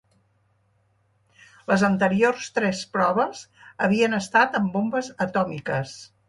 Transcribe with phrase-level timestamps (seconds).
[1.71, 3.45] Les anteriors tres proves
[3.89, 5.95] havien estat amb bombes atòmiques.